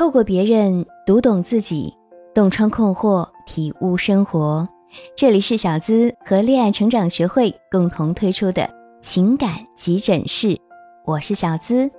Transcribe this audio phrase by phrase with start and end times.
[0.00, 1.94] 透过别人读懂自己，
[2.34, 4.66] 洞穿困惑，体悟生活。
[5.14, 8.70] 这里是小资和恋爱成长学会共同推出的
[9.02, 10.58] 情感急诊室，
[11.04, 11.90] 我是小资，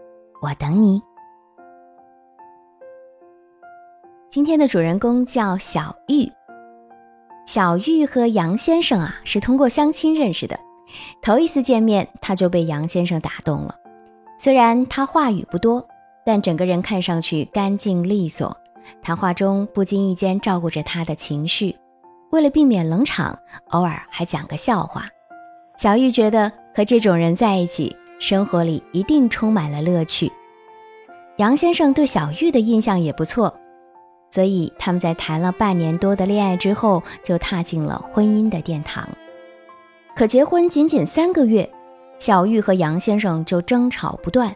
[0.41, 0.99] 我等你。
[4.31, 6.27] 今天的主人公叫小玉。
[7.45, 10.59] 小玉和杨先生啊是通过相亲认识的，
[11.21, 13.75] 头一次见面他就被杨先生打动了。
[14.39, 15.87] 虽然他话语不多，
[16.25, 18.55] 但整个人看上去干净利索，
[19.01, 21.75] 谈话中不经意间照顾着他的情绪。
[22.31, 25.07] 为了避免冷场，偶尔还讲个笑话。
[25.77, 30.31] 小玉觉得和这种人在一起，生活里一定充满了乐趣。
[31.37, 33.53] 杨先生对小玉的印象也不错。
[34.29, 39.09] 所以他们在谈了半年多的恋爱之后，就踏进了婚姻的殿堂。
[40.15, 41.69] 可结婚仅仅三个月，
[42.17, 44.55] 小玉和杨先生就争吵不断，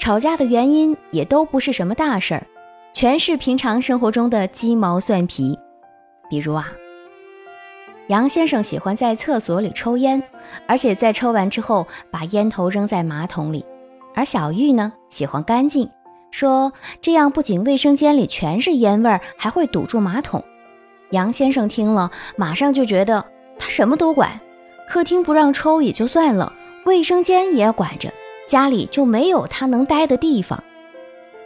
[0.00, 2.46] 吵架的原因也都不是什么大事儿，
[2.94, 5.58] 全是平常生活中的鸡毛蒜皮。
[6.30, 6.72] 比如啊，
[8.08, 10.22] 杨先生喜欢在厕所里抽烟，
[10.66, 13.62] 而且在抽完之后把烟头扔在马桶里，
[14.14, 15.90] 而小玉呢，喜欢干净。
[16.30, 16.72] 说
[17.02, 20.42] 这样不仅卫生间里全是烟味儿，还会堵住马桶。
[21.10, 23.26] 杨先生听了，马上就觉得
[23.58, 24.40] 他什么都管，
[24.88, 26.54] 客厅不让抽也就算了，
[26.86, 28.10] 卫生间也要管着，
[28.50, 30.64] 家里就没有他能待的地方。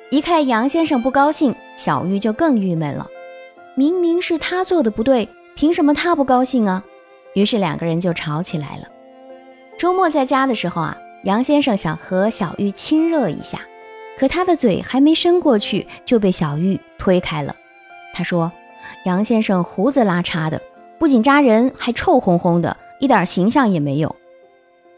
[0.08, 3.08] 一看杨先生不高兴，小玉就更郁闷了。
[3.74, 6.82] 明明是他做的不对，凭什么他不高兴啊？
[7.34, 8.88] 于是两个人就吵起来了。
[9.76, 13.60] 周末在家的时候啊，杨先生想和小玉亲热一下。
[14.18, 17.54] 可他的嘴还没伸过去，就被小玉推开了。
[18.14, 18.50] 他说
[19.04, 20.62] ：“杨先生胡子拉碴的，
[20.98, 24.16] 不仅扎人，还臭烘烘的，一点形象也没有。”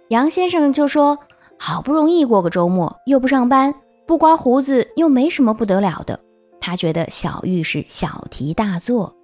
[0.06, 1.18] 杨先生就说
[1.58, 3.74] ：“好不容易过个周末，又不上班，
[4.06, 6.20] 不刮胡子又没什么不得了的。”
[6.60, 9.14] 他觉得小玉是小题大做。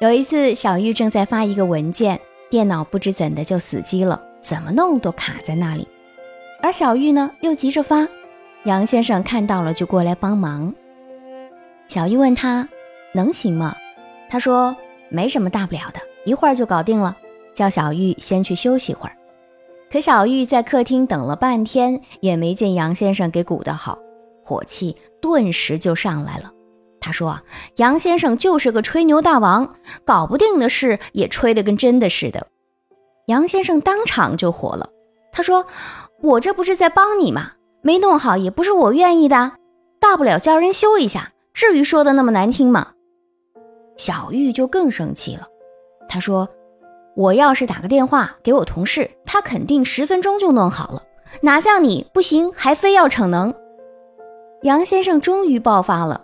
[0.00, 5.86] 有一次，小玉正在发一个文件，电脑不知怎的就死机了，怎么弄都卡在那里。
[6.60, 8.08] 而小玉呢，又急着发。
[8.64, 10.74] 杨先生看到了，就过来帮忙。
[11.86, 12.68] 小玉问他
[13.12, 13.76] 能行吗？
[14.28, 14.74] 他说
[15.08, 17.16] 没什么大不了的，一会儿就搞定了。
[17.54, 19.14] 叫小玉先去休息会儿。
[19.92, 23.98] 可小玉在客厅等了半天，也没见杨先生给鼓得好，
[24.42, 26.50] 火气顿时就上来了。
[26.98, 27.40] 他说
[27.76, 29.74] ：“杨先生就是个吹牛大王，
[30.06, 32.46] 搞不定的事也吹得跟真的似的。”
[33.28, 34.88] 杨先生当场就火了。
[35.30, 35.66] 他说
[36.22, 37.52] ：“我这不是在帮你吗？”
[37.84, 39.52] 没弄好也不是我愿意的，
[40.00, 42.92] 大不了叫人修一下，至于说的那么难听吗？
[43.98, 45.48] 小玉就更生气了，
[46.08, 46.48] 她说
[47.14, 51.02] ：“我要是打个电话给我同事，他肯定十分钟就弄好了，
[51.42, 53.54] 哪像你不行还非要逞能。”
[54.62, 56.22] 杨先生终于爆发了，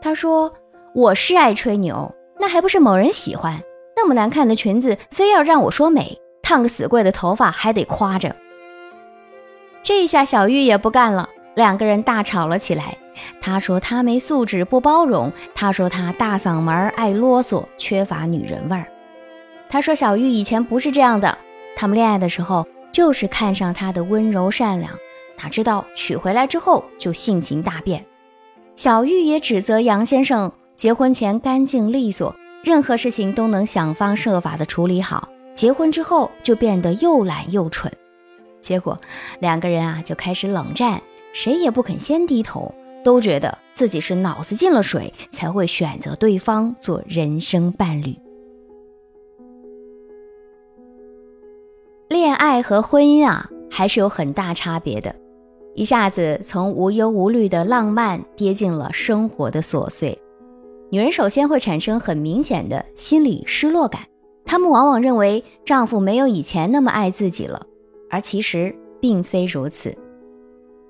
[0.00, 0.52] 他说
[0.94, 3.62] ：“我是爱吹牛，那还不是某人喜欢？
[3.96, 8.36] 那么难看的裙子非要让我说美，烫个死贵的头发还得夸着。”
[9.82, 12.96] 这下小玉也不干了，两个人大吵了起来。
[13.40, 18.86] 他说他没素质，不包容；他说他大嗓门，爱啰嗦，缺乏女人味儿。
[19.70, 21.36] 他说小玉以前不是这样的，
[21.76, 24.92] 他们恋爱的时候就是看上她的温柔善良，
[25.36, 28.04] 哪知道娶回来之后就性情大变。
[28.76, 32.34] 小玉也指责杨先生结婚前干净利索，
[32.64, 37.92] 任何事情都能想方设法的处理好，结婚之后就变得又懒又蠢。
[38.60, 38.98] 结果，
[39.38, 41.02] 两个人啊就开始冷战，
[41.32, 42.74] 谁也不肯先低头，
[43.04, 48.18] 都觉得自己是脑子进了水才会选择对方做人生伴侣。
[52.62, 55.14] 和婚姻啊还是有很大差别的，
[55.74, 60.18] 一下子从无忧无虑的浪漫跌进了生活的琐碎，
[60.90, 64.02] 女人首先会产生很明显的心理失落感，
[64.44, 67.62] 她们往往认为丈夫没有以前那么爱自己了。
[68.10, 69.94] 而其实并非如此。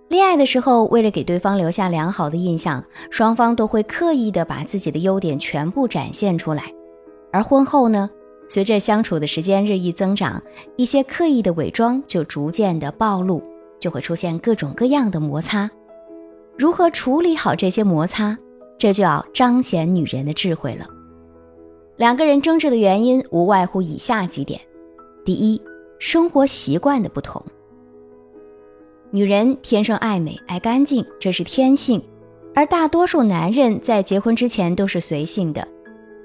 [0.08, 6.72] 恋爱的时候，为了给对方留下良好的印象，双方都会刻意的把自己的优点全部展现出来。
[7.32, 8.08] 而婚后呢，
[8.48, 10.42] 随着相处的时间日益增长，
[10.76, 13.42] 一些刻意的伪装就逐渐的暴露，
[13.78, 15.70] 就会出现各种各样的摩擦。
[16.56, 18.36] 如何处理好这些摩擦，
[18.78, 20.88] 这就要彰显女人的智慧了。
[21.96, 24.60] 两个人争执的原因无外乎以下几点：
[25.24, 25.60] 第一，
[25.98, 27.44] 生活习惯的不同，
[29.10, 32.00] 女人天生爱美、爱干净，这是天性；
[32.54, 35.66] 而大多数男人在结婚之前都是随性的，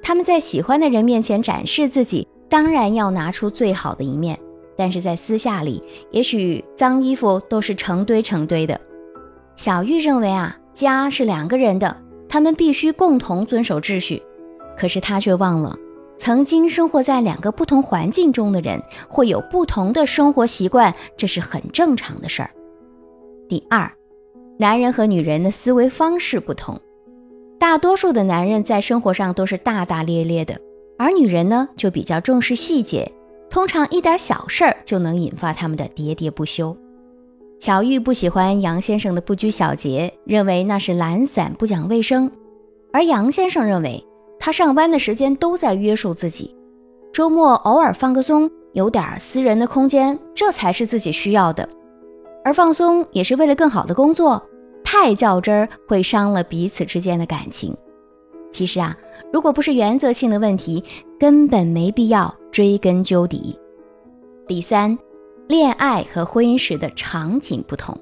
[0.04, 4.38] 他们在喜欢的人面前展示自己，当然要拿出最好的一面，
[4.76, 8.80] 但是在私下里，也许脏衣服都是成堆成堆的。
[9.56, 14.22] 小玉认为啊，家是两个人的，他们必须共同遵守秩序。
[14.78, 15.78] 可是他却忘了，
[16.18, 22.50] 曾经生活在两个不同环境中的人会有不同的生活习惯，这是很正常的事儿。
[23.48, 23.90] 第二，
[24.58, 26.82] 男人和女人的思维方式不同，
[27.64, 30.60] 大多数的男人在生活上都是大大咧咧的，
[30.98, 33.10] 而女人呢就比较重视细节，
[33.50, 36.76] 通常一点小事儿就能引发他们的喋喋不休。
[37.62, 42.30] 小玉不喜欢杨先生的不拘小节，认为那是懒散不讲卫生；
[42.92, 44.06] 而杨先生认为
[44.38, 46.54] 他上班的时间都在约束自己，
[47.14, 51.70] 周末偶尔放个松，有点私人的空间，这才是自己需要的。
[52.44, 54.44] 而放松也是为了更好的工作，
[54.94, 57.76] 太较真儿会伤了彼此之间的感情。
[58.52, 58.96] 其实啊，
[59.34, 60.84] 如果不是原则性的问题，
[61.20, 63.60] 根本没必要追根究底。
[64.48, 64.96] 第三。
[65.50, 68.00] 恋爱和婚姻时的场景不同。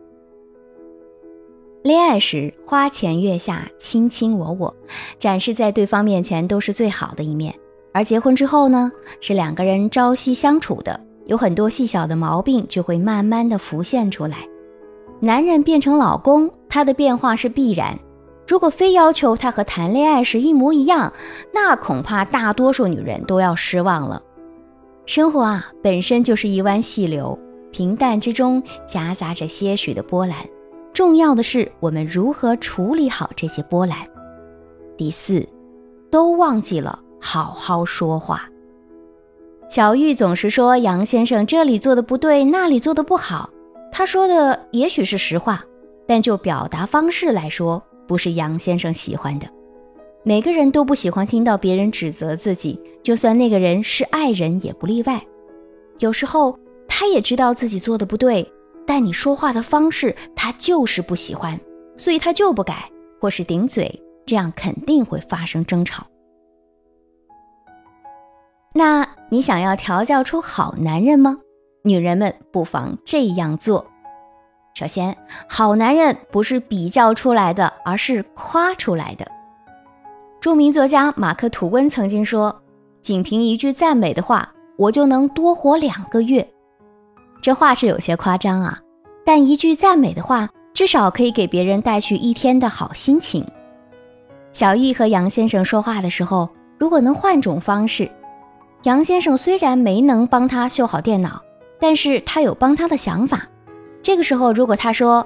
[1.82, 4.76] 恋爱时花前月下，卿卿我我，
[5.18, 7.52] 展示在对方面前都是最好的一面；
[7.94, 8.92] 而结婚之后呢，
[9.22, 14.48] 是两个人朝夕相处的，有很多细小的毛病就会慢慢的浮现出来。
[15.20, 18.00] 男人变成老公，他的变化是必然。
[18.48, 21.14] 如果非要求他和谈恋爱时一模一样，
[21.54, 24.24] 那恐怕大多数女人都要失望了。
[25.06, 27.38] 生活啊，本身就是一湾细流，
[27.72, 30.38] 平淡之中夹杂着些许的波澜。
[30.94, 33.98] 重要的是，我们如何处理好这些波澜。
[34.98, 35.48] 第四，
[36.10, 38.50] 都忘记了好好说话。
[39.70, 43.50] 小玉总是说杨先生这里做的不对，那里做的不好。
[43.92, 45.64] 他说的也许是实话，
[46.08, 49.48] 但就表达方式来说，不是杨先生喜欢的。
[50.24, 55.22] 每个人都不喜欢听到别人指责自己，就算那个人是爱人也不例外。
[56.00, 56.58] 有时候
[56.88, 58.52] 他也知道自己做的不对，
[58.86, 61.60] 但你说话的方式他就是不喜欢，
[61.98, 66.06] 所以他就不改，或是顶嘴，这样肯定会发生争吵。
[68.74, 71.40] 那你想要调教出好男人吗？
[71.84, 73.86] 女人们不妨这样做：
[74.74, 75.16] 首先，
[75.48, 79.28] 好男人不是比较出来的，而是夸出来的。
[80.40, 82.62] 著名作家马克·吐温曾经说
[83.02, 86.48] ：“仅凭一句赞美的话，我就能多活两个月。”
[87.44, 88.80] 这话是有些夸张啊，
[89.26, 93.46] 但一句赞美的话，至少可以给别人带去一天的好心情。
[94.54, 98.10] 小玉和杨先生说话的时候，如果能换种方式，
[98.84, 101.42] 杨先生虽然没能帮他修好电脑，
[101.80, 103.46] 但是他有帮他的想法。
[104.02, 105.26] 这个时候，如果他说：“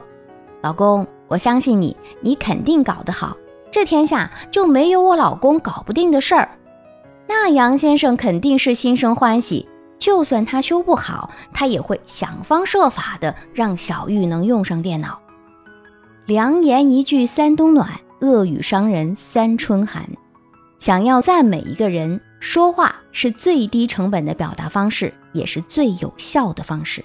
[0.62, 3.38] 老公，我相信你，你肯定搞得好。”
[3.72, 6.50] 这天下就没有我老公搞不定的事儿，
[7.28, 9.68] 那杨先生肯定是心生欢喜。
[10.00, 15.20] 就算他修不好，他也会想方设法的让小玉能用上电脑。
[16.26, 20.08] 良言一句三冬暖，恶语伤人三春寒。
[20.80, 27.04] 想要赞美一个人，说话是最低成本的表达方式，也是最有效的方式。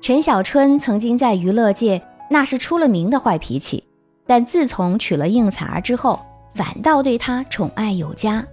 [0.00, 2.00] 陈小春曾经在娱乐界
[2.30, 3.84] 那是出了名的坏脾气。
[4.26, 6.24] 但自从娶了应采儿之后，
[6.54, 8.46] 反倒对她宠爱有加。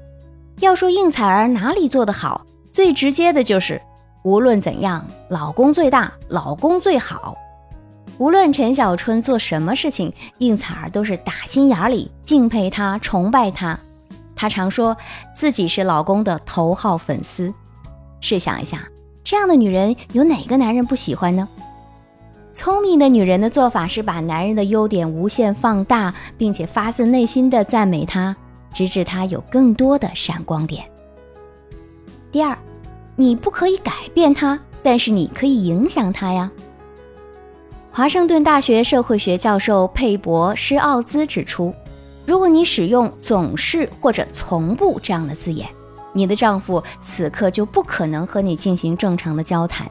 [0.60, 3.80] 要说应采儿哪里做得好，最直接的就是
[4.24, 7.38] 无论怎样，老公最大，老公最好。
[8.18, 13.78] 无论陈小春做什么事情，应采儿都是打心眼里敬佩他、崇拜他。
[14.36, 14.98] 她常说
[15.36, 17.54] 自己是老公的头号粉丝。
[18.20, 18.88] 试想一下，
[19.30, 21.50] 这样的女人有哪个男人不喜欢呢？
[22.54, 28.34] 聪明的女人的做法是把男人的优点无限放大，并且发自内心的赞美他，
[28.74, 30.86] 直至他有更多的闪光点。
[32.32, 32.58] 第二，
[33.18, 36.50] 你不可以改变他，但是你可以影响他呀。
[37.92, 41.74] 华盛顿大学社会学教授佩伯施奥兹指出，
[42.26, 45.68] 如果你使用“总是”或者“从不”这样的字眼，
[46.18, 49.88] 你的丈夫此刻就不可能和你进行正常的交谈。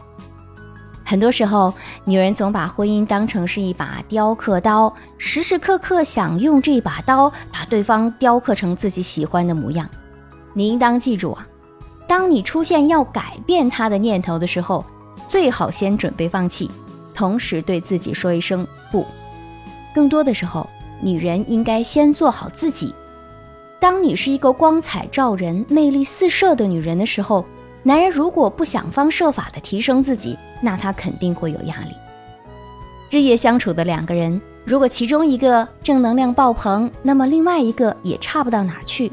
[1.05, 1.73] 很多时候，
[2.05, 9.89] 女人总把婚姻当成是一把雕刻刀，时时刻刻想用这把刀把对方雕刻成自己喜欢的模样。
[10.53, 11.47] 你应当记住啊，
[12.09, 14.85] 当你出现要改变他的念头的时候，
[15.29, 16.69] 最好先准备放弃，
[17.15, 19.07] 同时对自己说一声不。
[19.95, 20.69] 更多的时候，
[21.01, 22.93] 女人应该先做好自己。
[23.87, 27.47] 当你是一个光彩照人、魅力四射的女人的时候。
[27.85, 31.93] 男人如果不想方设法的提升自己，那他肯定会有压力。
[33.11, 39.13] 日夜相处的两个人，如果其中一个正能量爆棚，那么另外一个也差不到哪儿去。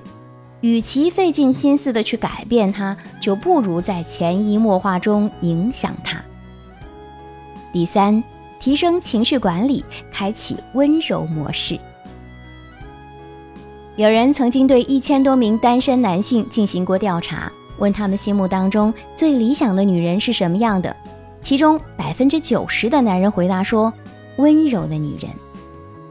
[0.62, 6.20] 与其费尽心思的去改变他，就不如在潜移默化中影响他。
[7.72, 8.24] 第三，
[8.60, 11.80] 提升情绪管理，开启温柔模式。
[13.96, 20.96] 有人曾经对一千多名单身男性进行过调查，问他们心目当中最理想的女人是什么样的？
[21.44, 23.94] 其中百分之九十的男人回答说
[24.38, 25.30] ：“温柔的女人。”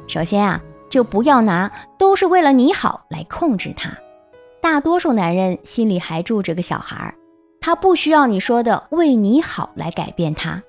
[0.06, 3.90] 首先啊，就不要拿都是为了你好来控制她。
[4.60, 7.14] 大多数男人心里还住着个小孩儿，
[7.60, 10.62] 他不需要你说的为你好来改变他，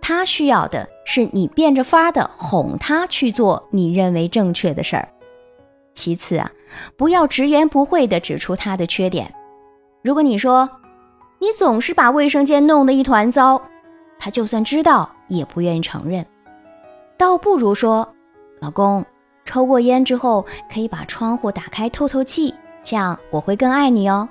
[0.00, 5.08] 他需要的是你变着法儿的哄他去做你认为正确的事儿。
[5.92, 6.50] 其次啊，
[6.96, 9.32] 不要直言不讳地指出他的缺点。
[10.02, 10.68] 如果你说
[11.38, 13.60] 你总是把卫生间弄得一团糟，
[14.18, 16.24] 他就算知道也不愿意承认。
[17.16, 18.14] 倒不如说，
[18.60, 19.04] 老公，
[19.44, 24.28] 抽过烟之后可以把窗户打开透透气，这样我会更爱你哦。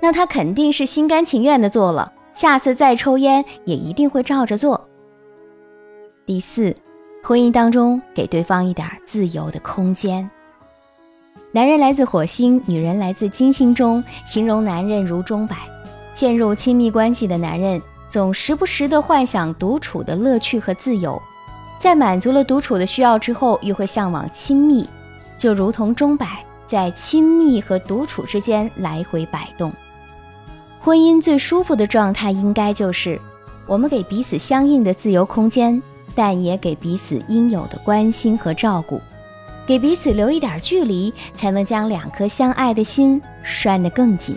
[0.00, 4.88] 那他肯定是心甘情愿地做了，下次再抽烟也一定会照着做。
[6.26, 6.76] 第四，
[7.22, 10.28] 婚姻当中给对方一点自由的空间。
[11.54, 15.56] 男人来自火星，女人来自金星中，形容男人如钟摆。
[16.14, 21.20] 陷入亲密关系的男人，总时不时地幻想独处的乐趣和自由，
[21.78, 24.88] 在满足了独处的需要之后，又会向往亲密，
[25.36, 29.70] 就如同钟摆在亲密和独处之间来回摆动。
[30.80, 33.20] 婚姻最舒服的状态，应该就是
[33.66, 35.82] 我们给彼此相应的自由空间，
[36.14, 38.98] 但也给彼此应有的关心和照顾。
[39.66, 44.36] 给彼此留一点距离，才能将两颗相爱的心拴得更紧。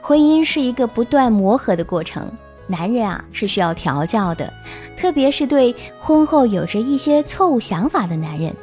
[0.00, 2.30] 婚姻是一个不断磨合的过程，
[2.66, 4.52] 男人啊是需要调教的，
[4.96, 8.54] 特别是对婚后有着一些错误想法的男人。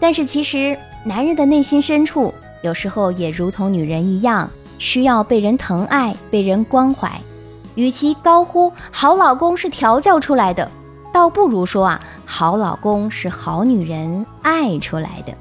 [0.00, 7.10] 但是其实，男人的内心深处有时候也如同女人一样，需要被人疼爱、被人关怀。
[7.74, 10.70] 与其高呼“好老公是调教出来的”，
[11.12, 15.34] 倒不如说啊，好老公是好女人爱出来的。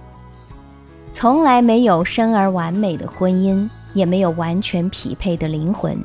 [1.12, 5.98] 从来没有生而完美的婚姻，也没有完全匹配的灵魂。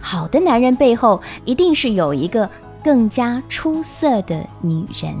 [0.00, 2.48] 好的男人背后，一定是有一个
[2.82, 5.14] 更加出色的女人。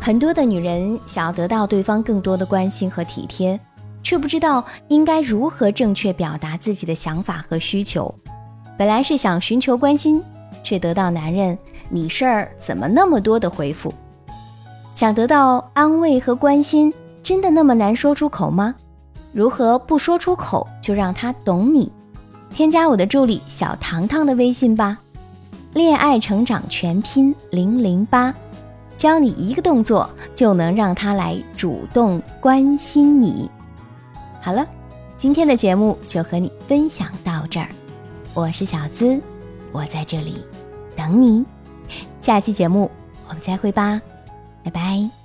[0.00, 3.58] 很多的女人想要得到对方更多的关心和体贴，
[4.02, 8.14] 却不知道应该如何正确表达自己的想法和需求。
[8.78, 10.22] 本来是想寻求关心。
[10.62, 11.56] 却得到男人
[11.90, 13.92] “你事儿怎么那么多”的回复。
[14.94, 16.92] 想得到安慰和关心，
[17.22, 18.74] 真的那么难说出口吗？
[19.32, 21.92] 如何不说出口就让他懂你？
[22.50, 24.98] 添加我的助理小糖糖的微信吧，
[25.72, 28.34] 恋爱成长全拼零零八，
[28.96, 33.48] 教你一个动作就能让他来主动关心你。
[34.40, 34.66] 好了，
[35.16, 37.68] 今天的节目就和你分享到这儿，
[38.34, 39.20] 我是小资。
[39.70, 40.44] 我在这里
[40.96, 41.44] 等你，
[42.20, 42.90] 下期节目
[43.28, 44.00] 我们再会吧，
[44.62, 45.19] 拜拜。